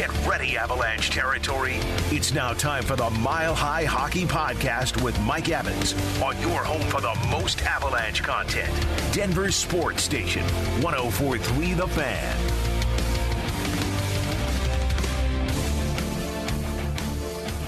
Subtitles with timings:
[0.00, 1.74] Get ready, Avalanche territory.
[2.10, 5.92] It's now time for the Mile High Hockey Podcast with Mike Evans
[6.22, 8.72] on your home for the most Avalanche content.
[9.12, 10.42] Denver Sports Station,
[10.80, 12.36] 1043 The Fan.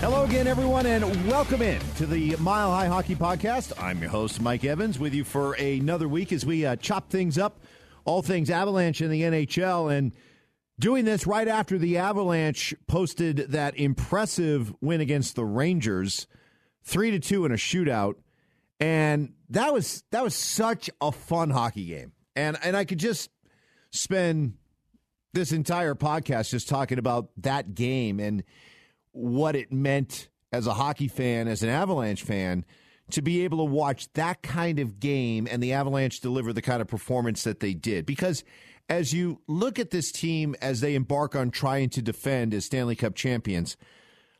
[0.00, 3.74] Hello again, everyone, and welcome in to the Mile High Hockey Podcast.
[3.78, 7.36] I'm your host, Mike Evans, with you for another week as we uh, chop things
[7.36, 7.60] up,
[8.06, 9.94] all things Avalanche in the NHL.
[9.94, 10.12] And
[10.82, 16.26] Doing this right after the Avalanche posted that impressive win against the Rangers,
[16.82, 18.14] three to two in a shootout,
[18.80, 23.30] and that was that was such a fun hockey game, and and I could just
[23.92, 24.54] spend
[25.32, 28.42] this entire podcast just talking about that game and
[29.12, 32.64] what it meant as a hockey fan, as an Avalanche fan,
[33.12, 36.82] to be able to watch that kind of game and the Avalanche deliver the kind
[36.82, 38.04] of performance that they did.
[38.04, 38.42] Because
[38.88, 42.96] as you look at this team as they embark on trying to defend as Stanley
[42.96, 43.76] Cup champions,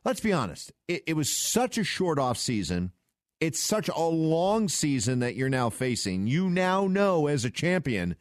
[0.05, 2.91] let's be honest, it, it was such a short off season.
[3.39, 6.27] It's such a long season that you're now facing.
[6.27, 8.15] You now know as a champion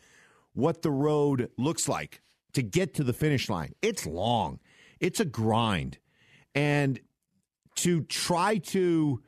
[0.52, 2.22] what the road looks like
[2.54, 3.74] to get to the finish line.
[3.82, 4.58] It's long,
[5.00, 5.98] it's a grind.
[6.54, 7.00] And
[7.76, 9.22] to try to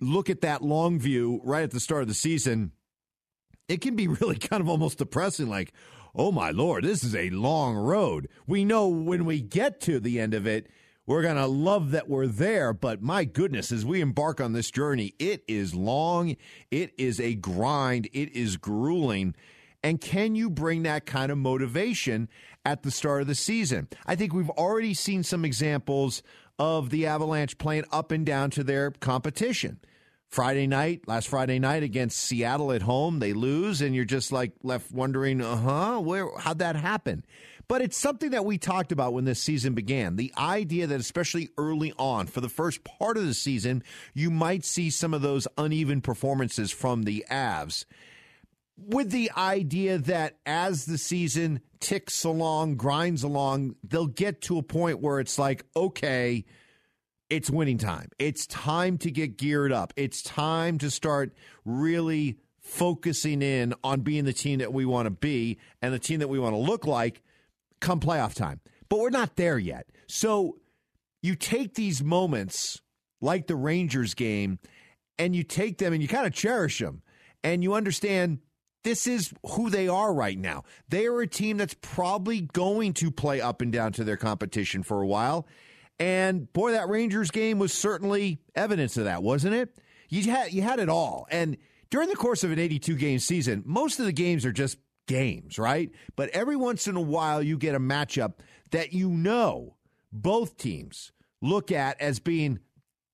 [0.00, 2.72] look at that long view right at the start of the season
[3.70, 5.72] it can be really kind of almost depressing like
[6.14, 8.28] oh my lord this is a long road.
[8.46, 10.68] We know when we get to the end of it
[11.06, 14.70] we're going to love that we're there but my goodness as we embark on this
[14.70, 16.36] journey it is long
[16.70, 19.34] it is a grind it is grueling.
[19.82, 22.28] And can you bring that kind of motivation
[22.66, 23.88] at the start of the season?
[24.04, 26.22] I think we've already seen some examples
[26.58, 29.80] of the avalanche playing up and down to their competition
[30.30, 34.52] Friday night, last Friday night against Seattle at home, they lose, and you're just like
[34.62, 37.24] left wondering, uh huh, where how'd that happen?
[37.66, 40.14] But it's something that we talked about when this season began.
[40.14, 43.82] The idea that, especially early on, for the first part of the season,
[44.14, 47.84] you might see some of those uneven performances from the Avs.
[48.76, 54.62] With the idea that as the season ticks along, grinds along, they'll get to a
[54.62, 56.44] point where it's like, okay,
[57.30, 58.10] it's winning time.
[58.18, 59.94] It's time to get geared up.
[59.96, 61.32] It's time to start
[61.64, 66.18] really focusing in on being the team that we want to be and the team
[66.20, 67.22] that we want to look like
[67.80, 68.60] come playoff time.
[68.88, 69.86] But we're not there yet.
[70.08, 70.58] So
[71.22, 72.82] you take these moments
[73.20, 74.58] like the Rangers game
[75.18, 77.02] and you take them and you kind of cherish them
[77.44, 78.40] and you understand
[78.82, 80.64] this is who they are right now.
[80.88, 84.82] They are a team that's probably going to play up and down to their competition
[84.82, 85.46] for a while
[86.00, 89.76] and boy, that Rangers game was certainly evidence of that, wasn't it?
[90.08, 91.28] You had you had it all.
[91.30, 91.58] And
[91.90, 95.58] during the course of an 82 game season, most of the games are just games,
[95.58, 95.90] right?
[96.16, 98.34] But every once in a while you get a matchup
[98.70, 99.76] that you know
[100.10, 101.12] both teams
[101.42, 102.60] look at as being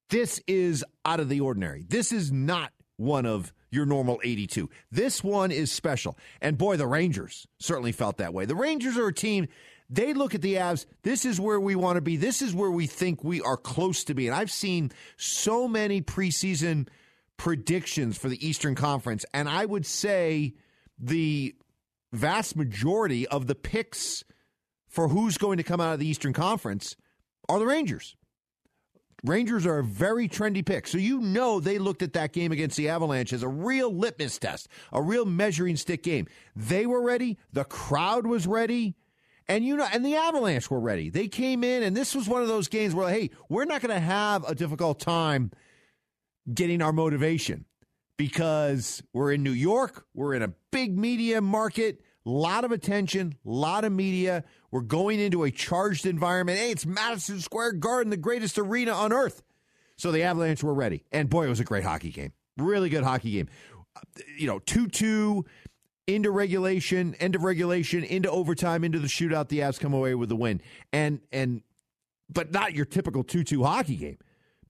[0.08, 1.84] this is out of the ordinary.
[1.88, 4.70] This is not one of your normal 82.
[4.92, 6.16] This one is special.
[6.40, 8.44] And boy, the Rangers certainly felt that way.
[8.44, 9.48] The Rangers are a team
[9.88, 10.86] they look at the Avs.
[11.02, 12.16] This is where we want to be.
[12.16, 14.26] This is where we think we are close to be.
[14.26, 16.88] And I've seen so many preseason
[17.36, 20.54] predictions for the Eastern Conference, and I would say
[20.98, 21.54] the
[22.12, 24.24] vast majority of the picks
[24.88, 26.96] for who's going to come out of the Eastern Conference
[27.48, 28.16] are the Rangers.
[29.24, 30.86] Rangers are a very trendy pick.
[30.86, 34.38] So you know they looked at that game against the Avalanche as a real litmus
[34.38, 36.26] test, a real measuring stick game.
[36.54, 38.94] They were ready, the crowd was ready.
[39.48, 41.08] And you know, and the Avalanche were ready.
[41.08, 43.94] They came in, and this was one of those games where, hey, we're not going
[43.94, 45.52] to have a difficult time
[46.52, 47.64] getting our motivation
[48.16, 50.04] because we're in New York.
[50.14, 54.44] We're in a big media market, a lot of attention, a lot of media.
[54.70, 56.58] We're going into a charged environment.
[56.58, 59.42] Hey, it's Madison Square Garden, the greatest arena on earth.
[59.96, 61.04] So the Avalanche were ready.
[61.12, 62.32] And boy, it was a great hockey game.
[62.58, 63.48] Really good hockey game.
[63.94, 64.00] Uh,
[64.36, 65.44] you know, 2 2
[66.06, 69.48] into regulation, end of regulation, into overtime, into the shootout.
[69.48, 70.60] The Avs come away with the win,
[70.92, 71.62] and and
[72.28, 74.18] but not your typical two-two hockey game.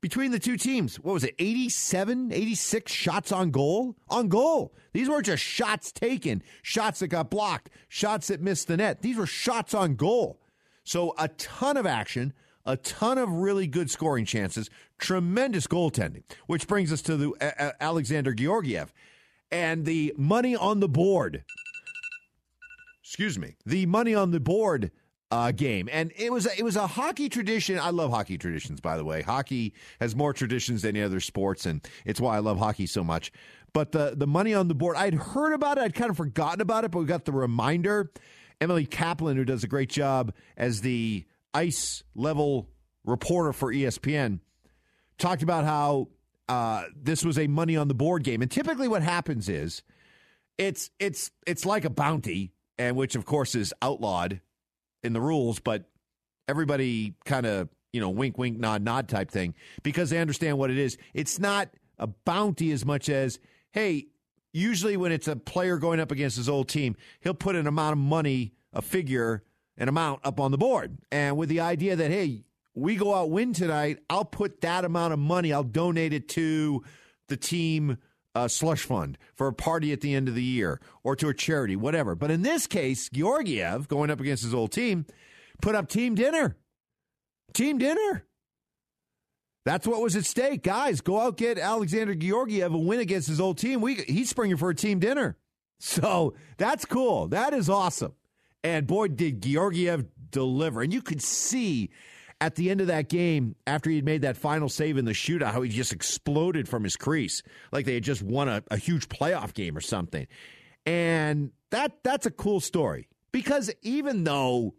[0.00, 3.96] Between the two teams, what was it, 87, 86 shots on goal?
[4.08, 4.74] On goal.
[4.92, 9.00] These weren't just shots taken, shots that got blocked, shots that missed the net.
[9.00, 10.38] These were shots on goal.
[10.84, 12.34] So a ton of action,
[12.66, 17.72] a ton of really good scoring chances, tremendous goaltending, which brings us to the uh,
[17.80, 18.92] Alexander Georgiev
[19.50, 21.44] and the money on the board.
[23.02, 24.90] Excuse me, the money on the board
[25.30, 27.78] uh, game, and it was it was a hockey tradition.
[27.78, 29.22] I love hockey traditions, by the way.
[29.22, 33.02] Hockey has more traditions than any other sports, and it's why I love hockey so
[33.02, 33.32] much.
[33.72, 36.60] But the the money on the board, I'd heard about it, I'd kind of forgotten
[36.60, 38.12] about it, but we got the reminder.
[38.60, 42.70] Emily Kaplan, who does a great job as the ice level
[43.04, 44.40] reporter for ESPN,
[45.18, 46.08] talked about how
[46.48, 48.42] uh, this was a money on the board game.
[48.42, 49.82] And typically, what happens is
[50.58, 54.40] it's it's it's like a bounty, and which of course is outlawed
[55.02, 55.84] in the rules, but
[56.48, 60.70] everybody kind of you know wink wink nod nod type thing because they understand what
[60.70, 60.96] it is.
[61.14, 63.38] It's not a bounty as much as
[63.72, 64.06] hey.
[64.52, 67.92] Usually, when it's a player going up against his old team, he'll put an amount
[67.92, 69.42] of money, a figure,
[69.76, 70.96] an amount up on the board.
[71.12, 72.45] And with the idea that, hey,
[72.76, 76.84] we go out win tonight, I'll put that amount of money, I'll donate it to
[77.28, 77.96] the team
[78.34, 81.34] uh, slush fund for a party at the end of the year or to a
[81.34, 82.14] charity, whatever.
[82.14, 85.06] But in this case, Georgiev, going up against his old team,
[85.62, 86.56] put up team dinner.
[87.54, 88.26] Team dinner.
[89.64, 90.62] That's what was at stake.
[90.62, 93.80] Guys, go out get Alexander Georgiev a win against his old team.
[93.80, 95.38] We, he's springing for a team dinner.
[95.80, 97.28] So that's cool.
[97.28, 98.12] That is awesome.
[98.62, 100.82] And boy, did Georgiev deliver.
[100.82, 101.90] And you could see
[102.40, 105.12] at the end of that game, after he had made that final save in the
[105.12, 107.42] shootout, how he just exploded from his crease,
[107.72, 110.26] like they had just won a, a huge playoff game or something.
[110.84, 114.74] And that that's a cool story because even though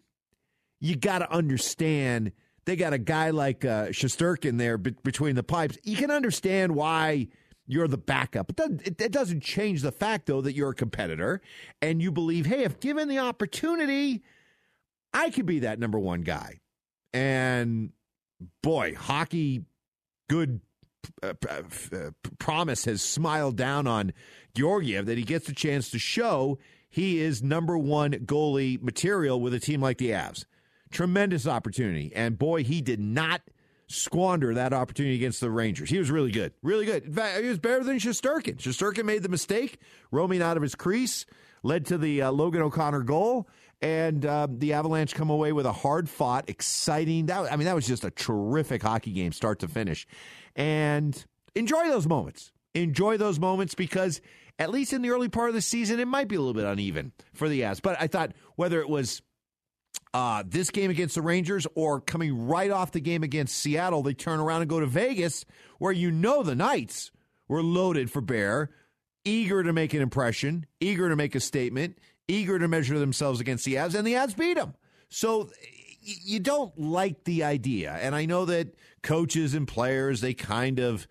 [0.79, 2.31] you got to understand
[2.65, 6.75] they got a guy like uh, Shesterkin there be- between the pipes, you can understand
[6.75, 7.29] why
[7.65, 8.51] you're the backup.
[8.59, 11.41] It, it doesn't change the fact, though, that you're a competitor
[11.81, 14.21] and you believe, hey, if given the opportunity,
[15.13, 16.59] I could be that number one guy.
[17.13, 17.91] And
[18.61, 19.63] boy, hockey,
[20.29, 20.61] good
[21.23, 24.13] uh, uh, promise has smiled down on
[24.55, 26.57] Georgiev that he gets a chance to show
[26.89, 30.45] he is number one goalie material with a team like the Avs.
[30.91, 32.11] Tremendous opportunity.
[32.15, 33.41] And boy, he did not
[33.87, 35.89] squander that opportunity against the Rangers.
[35.89, 36.53] He was really good.
[36.61, 37.05] Really good.
[37.05, 38.57] In fact, he was better than Shesterkin.
[38.57, 39.79] Shesterkin made the mistake,
[40.11, 41.25] roaming out of his crease,
[41.63, 43.47] led to the uh, Logan O'Connor goal.
[43.81, 47.27] And uh, the Avalanche come away with a hard fought, exciting.
[47.27, 50.07] That I mean, that was just a terrific hockey game, start to finish.
[50.55, 51.23] And
[51.55, 52.51] enjoy those moments.
[52.73, 54.21] Enjoy those moments because
[54.59, 56.65] at least in the early part of the season, it might be a little bit
[56.65, 57.81] uneven for the Avs.
[57.81, 59.21] But I thought whether it was
[60.13, 64.13] uh, this game against the Rangers or coming right off the game against Seattle, they
[64.13, 65.45] turn around and go to Vegas,
[65.79, 67.11] where you know the Knights
[67.47, 68.71] were loaded for bear,
[69.23, 71.97] eager to make an impression, eager to make a statement,
[72.27, 74.73] eager to measure themselves against the Avs, and the Avs beat them.
[75.09, 75.49] So
[76.01, 77.97] you don't like the idea.
[78.01, 81.07] And I know that coaches and players, they kind of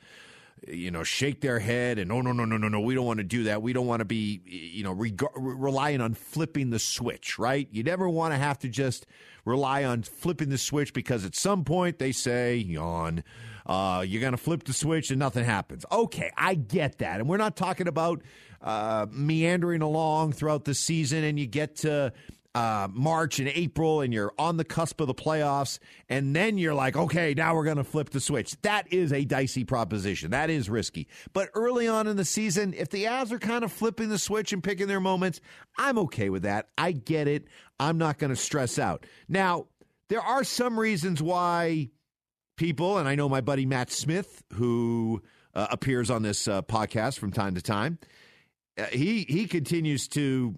[0.66, 3.18] you know, shake their head and, oh, no, no, no, no, no, we don't want
[3.18, 3.62] to do that.
[3.62, 7.68] We don't want to be, you know, reg- relying on flipping the switch, right?
[7.70, 9.06] You never want to have to just
[9.44, 13.22] rely on flipping the switch because at some point they say, yawn,
[13.66, 15.84] uh, you're going to flip the switch and nothing happens.
[15.90, 17.20] Okay, I get that.
[17.20, 18.22] And we're not talking about
[18.62, 22.12] uh, meandering along throughout the season and you get to
[22.56, 26.72] uh, March and April and you're on the cusp of the playoffs, and then you're
[26.72, 28.58] like, okay, now we're going to flip the switch.
[28.62, 30.30] That is a dicey proposition.
[30.30, 31.06] That is risky.
[31.34, 34.54] But early on in the season, if the Avs are kind of flipping the switch
[34.54, 35.42] and picking their moments,
[35.76, 36.68] I'm okay with that.
[36.78, 37.46] I get it.
[37.78, 39.04] I'm not going to stress out.
[39.28, 39.66] Now,
[40.08, 41.90] there are some reasons why
[42.56, 45.20] people, and I know my buddy Matt Smith, who
[45.54, 47.98] uh, appears on this uh, podcast from time to time,
[48.78, 50.54] uh, he he continues to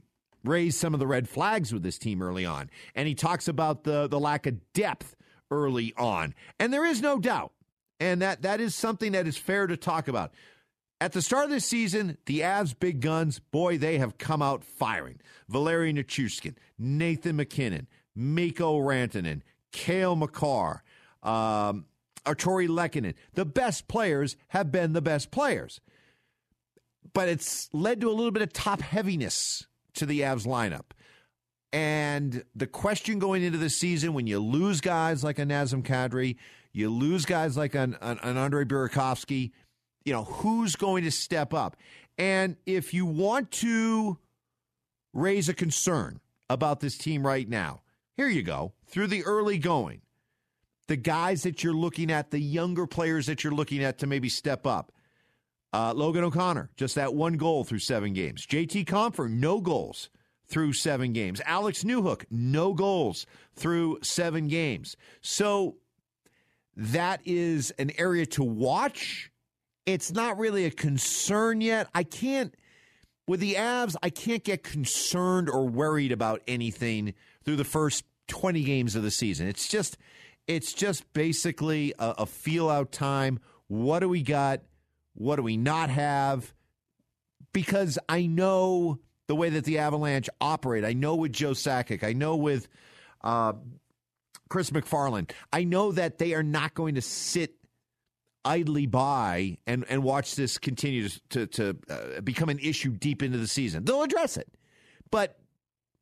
[0.48, 2.70] raised some of the red flags with this team early on.
[2.94, 5.14] And he talks about the, the lack of depth
[5.50, 6.34] early on.
[6.58, 7.52] And there is no doubt.
[8.00, 10.32] And that, that is something that is fair to talk about.
[11.00, 14.64] At the start of this season, the Avs big guns, boy, they have come out
[14.64, 15.20] firing.
[15.48, 17.86] Valeri Nichushkin, Nathan MacKinnon,
[18.16, 20.82] Mikko Rantanen, Cale Makar,
[21.22, 21.84] um,
[22.24, 23.14] Artturi Lehkonen.
[23.34, 25.80] The best players have been the best players.
[27.12, 29.66] But it's led to a little bit of top heaviness
[29.98, 30.90] to the Avs lineup.
[31.72, 36.36] And the question going into the season, when you lose guys like a Nazem Kadri,
[36.72, 39.52] you lose guys like an, an, an Andre Burakovsky,
[40.04, 41.76] you know, who's going to step up?
[42.16, 44.18] And if you want to
[45.12, 47.82] raise a concern about this team right now,
[48.16, 48.72] here you go.
[48.86, 50.00] Through the early going,
[50.88, 54.28] the guys that you're looking at, the younger players that you're looking at to maybe
[54.28, 54.90] step up.
[55.72, 58.46] Uh, Logan O'Connor, just that one goal through seven games.
[58.46, 60.08] JT Compher, no goals
[60.46, 61.42] through seven games.
[61.44, 64.96] Alex Newhook, no goals through seven games.
[65.20, 65.76] So
[66.74, 69.30] that is an area to watch.
[69.84, 71.88] It's not really a concern yet.
[71.94, 72.54] I can't,
[73.26, 78.62] with the Avs, I can't get concerned or worried about anything through the first 20
[78.62, 79.48] games of the season.
[79.48, 79.98] It's just,
[80.46, 83.38] it's just basically a, a feel out time.
[83.66, 84.60] What do we got?
[85.18, 86.54] What do we not have?
[87.52, 90.84] Because I know the way that the Avalanche operate.
[90.84, 92.04] I know with Joe Sakic.
[92.04, 92.68] I know with
[93.22, 93.54] uh,
[94.48, 95.30] Chris MacFarland.
[95.52, 97.54] I know that they are not going to sit
[98.44, 103.38] idly by and, and watch this continue to, to, uh, become an issue deep into
[103.38, 103.84] the season.
[103.84, 104.48] They'll address it.
[105.10, 105.36] But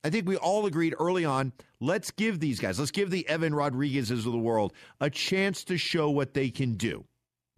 [0.05, 3.55] I think we all agreed early on let's give these guys, let's give the Evan
[3.55, 7.07] Rodrigues's of the world a chance to show what they can do.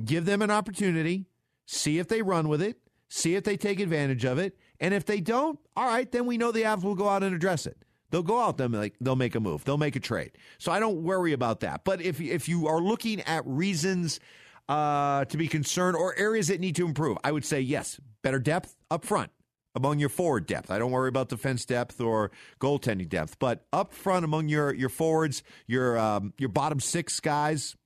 [0.04, 1.26] Give them an opportunity,
[1.68, 4.58] see if they run with it, see if they take advantage of it.
[4.80, 7.34] And if they don't, all right, then we know the Avs will go out and
[7.34, 7.76] address it.
[8.10, 9.64] They'll go out them like they'll make a move.
[9.64, 10.32] They'll make a trade.
[10.56, 11.84] So I don't worry about that.
[11.84, 14.18] But if if you are looking at reasons
[14.66, 18.38] uh, to be concerned or areas that need to improve, I would say yes, better
[18.38, 19.30] depth up front
[19.74, 20.70] among your forward depth.
[20.70, 24.88] I don't worry about defense depth or goaltending depth, but up front among your your
[24.88, 27.76] forwards, your um, your bottom six guys,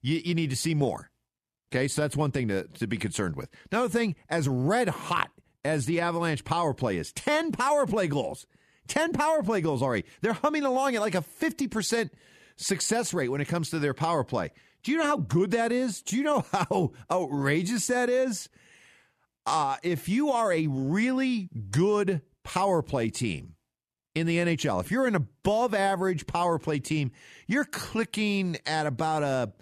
[0.00, 1.10] you, you need to see more.
[1.72, 3.48] Okay, so that's one thing to, to be concerned with.
[3.72, 5.30] Another thing, as red hot
[5.64, 8.46] as the Avalanche power play is, 10 power play goals.
[8.86, 10.04] 10 power play goals already.
[10.20, 12.10] They're humming along at like a 50%
[12.56, 14.52] success rate when it comes to their power play.
[14.82, 16.02] Do you know how good that is?
[16.02, 18.48] Do you know how outrageous that is?
[19.44, 23.54] Uh, if you are a really good power play team
[24.14, 27.12] in the NHL, if you're an above average power play team,
[27.46, 29.52] you're clicking at about a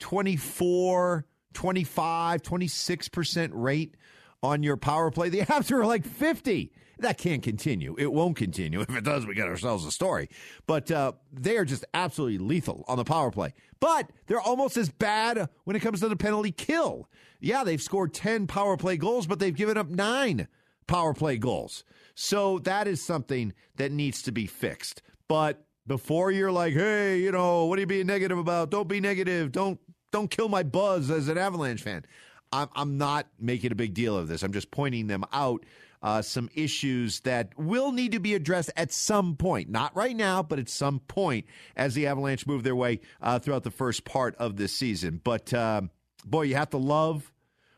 [0.00, 3.96] 24, 25, 26% rate
[4.42, 5.28] on your power play.
[5.28, 6.72] The Avs are like 50.
[6.98, 7.96] That can't continue.
[7.98, 8.80] It won't continue.
[8.88, 10.28] If it does, we get ourselves a story.
[10.66, 13.54] But uh, they are just absolutely lethal on the power play.
[13.80, 17.08] But they're almost as bad when it comes to the penalty kill.
[17.40, 20.46] Yeah, they've scored 10 power play goals, but they've given up nine
[20.86, 21.84] power play goals.
[22.14, 25.00] So that is something that needs to be fixed.
[25.26, 28.70] But before you're like, hey, you know, what are you being negative about?
[28.70, 29.52] Don't be negative.
[29.52, 29.80] Don't
[30.10, 32.04] don't kill my buzz as an Avalanche fan.
[32.52, 34.42] I'm, I'm not making a big deal of this.
[34.42, 35.64] I'm just pointing them out
[36.02, 39.68] uh, some issues that will need to be addressed at some point.
[39.68, 43.64] Not right now, but at some point as the Avalanche move their way uh, throughout
[43.64, 45.20] the first part of this season.
[45.22, 45.82] But uh,
[46.24, 47.32] boy, you have to love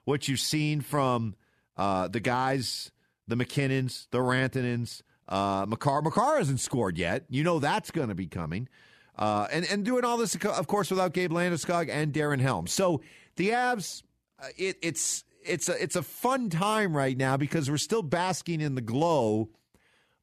[0.05, 1.35] what you've seen from
[1.77, 2.91] uh, the guys,
[3.27, 5.03] the MacKinnons, the Rantanens.
[5.29, 7.25] Uh, Makar, Makar hasn't scored yet.
[7.29, 8.69] You know that's going to be coming.
[9.17, 12.67] Uh, and, and doing all this, of course, without Gabe Landeskog and Darren Helm.
[12.67, 13.03] So
[13.37, 14.03] the Avs,
[14.43, 18.61] uh, it, it's it's a it's a fun time right now because we're still basking
[18.61, 19.51] in the glow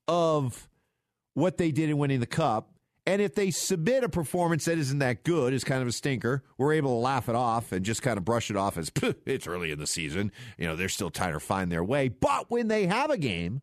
[0.08, 0.67] of
[1.34, 2.72] what they did in winning the cup.
[3.05, 6.43] And if they submit a performance that isn't that good, is kind of a stinker,
[6.58, 8.91] we're able to laugh it off and just kind of brush it off as
[9.25, 10.31] it's early in the season.
[10.58, 12.10] You know, they're still trying to find their way.
[12.10, 13.62] But when they have a game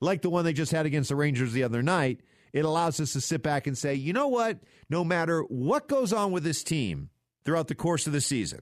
[0.00, 2.20] like the one they just had against the Rangers the other night,
[2.54, 4.60] it allows us to sit back and say, you know what?
[4.88, 7.10] No matter what goes on with this team
[7.44, 8.60] throughout the course of the season,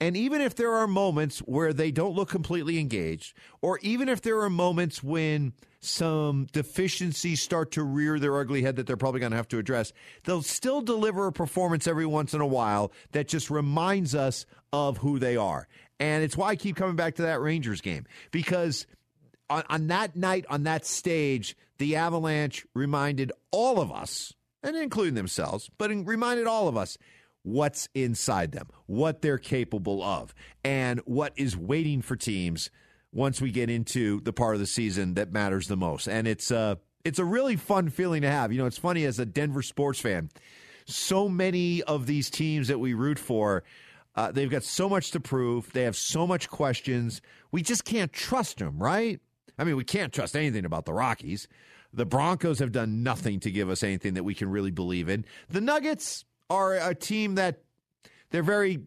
[0.00, 4.20] and even if there are moments where they don't look completely engaged, or even if
[4.20, 9.20] there are moments when some deficiencies start to rear their ugly head that they're probably
[9.20, 9.92] going to have to address,
[10.24, 14.98] they'll still deliver a performance every once in a while that just reminds us of
[14.98, 15.66] who they are.
[15.98, 18.86] And it's why I keep coming back to that Rangers game because
[19.48, 25.14] on, on that night, on that stage, the Avalanche reminded all of us, and including
[25.14, 26.96] themselves, but reminded all of us
[27.42, 32.70] what's inside them, what they're capable of, and what is waiting for teams
[33.12, 36.08] once we get into the part of the season that matters the most.
[36.08, 38.50] And it's uh it's a really fun feeling to have.
[38.50, 40.30] You know, it's funny as a Denver sports fan,
[40.86, 43.62] so many of these teams that we root for,
[44.16, 45.72] uh, they've got so much to prove.
[45.72, 47.20] They have so much questions.
[47.52, 49.20] We just can't trust them, right?
[49.58, 51.48] I mean, we can't trust anything about the Rockies.
[51.92, 55.24] The Broncos have done nothing to give us anything that we can really believe in.
[55.48, 57.62] The Nuggets, are a team that
[58.30, 58.80] they're very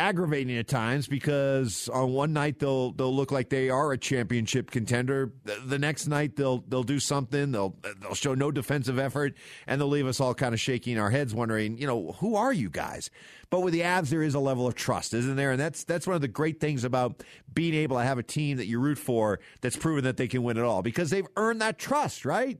[0.00, 4.70] aggravating at times because on one night they'll they'll look like they are a championship
[4.70, 5.32] contender.
[5.44, 7.52] The next night they'll they'll do something.
[7.52, 9.34] They'll they'll show no defensive effort
[9.66, 12.52] and they'll leave us all kind of shaking our heads, wondering, you know, who are
[12.52, 13.10] you guys?
[13.50, 15.52] But with the Avs, there is a level of trust, isn't there?
[15.52, 18.56] And that's that's one of the great things about being able to have a team
[18.56, 21.60] that you root for that's proven that they can win it all because they've earned
[21.60, 22.58] that trust, right?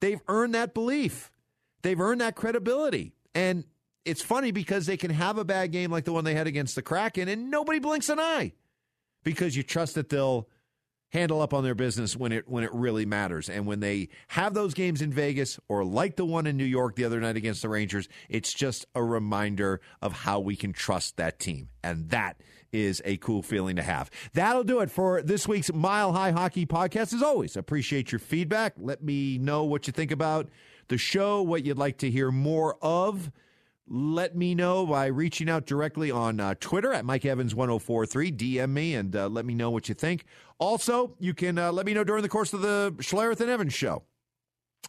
[0.00, 1.32] They've earned that belief.
[1.82, 3.14] They've earned that credibility.
[3.34, 3.64] And
[4.08, 6.74] it's funny because they can have a bad game like the one they had against
[6.74, 8.52] the Kraken and nobody blinks an eye
[9.22, 10.48] because you trust that they'll
[11.10, 13.48] handle up on their business when it when it really matters.
[13.48, 16.96] And when they have those games in Vegas or like the one in New York
[16.96, 21.16] the other night against the Rangers, it's just a reminder of how we can trust
[21.16, 21.68] that team.
[21.82, 22.40] And that
[22.72, 24.10] is a cool feeling to have.
[24.34, 27.14] That'll do it for this week's Mile High Hockey podcast.
[27.14, 28.74] As always, appreciate your feedback.
[28.76, 30.48] Let me know what you think about
[30.88, 33.30] the show, what you'd like to hear more of,
[33.88, 38.32] let me know by reaching out directly on uh, Twitter at Mike Evans 1043.
[38.32, 40.24] DM me and uh, let me know what you think.
[40.58, 43.74] Also, you can uh, let me know during the course of the Schlereth and Evans
[43.74, 44.04] show.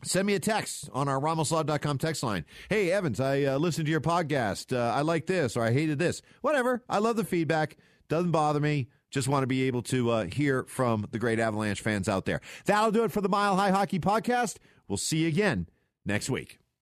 [0.03, 2.45] Send me a text on our ramoslaw.com text line.
[2.69, 4.75] Hey, Evans, I uh, listened to your podcast.
[4.75, 6.21] Uh, I like this or I hated this.
[6.41, 6.83] Whatever.
[6.87, 7.77] I love the feedback.
[8.07, 8.87] Doesn't bother me.
[9.11, 12.41] Just want to be able to uh, hear from the great Avalanche fans out there.
[12.65, 14.57] That'll do it for the Mile High Hockey Podcast.
[14.87, 15.67] We'll see you again
[16.05, 16.59] next week.